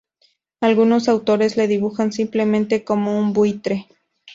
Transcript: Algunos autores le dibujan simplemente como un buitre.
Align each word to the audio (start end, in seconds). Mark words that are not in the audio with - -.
Algunos 0.61 1.07
autores 1.09 1.57
le 1.57 1.67
dibujan 1.67 2.11
simplemente 2.11 2.83
como 2.83 3.19
un 3.19 3.33
buitre. 3.33 3.87